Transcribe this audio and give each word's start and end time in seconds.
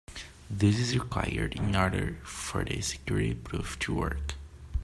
This 0.49 0.79
is 0.79 0.97
required 0.97 1.53
in 1.53 1.75
order 1.75 2.17
for 2.23 2.63
the 2.65 2.81
security 2.81 3.35
proof 3.35 3.77
to 3.81 3.93
work. 3.93 4.33